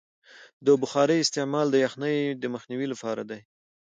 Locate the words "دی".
3.29-3.39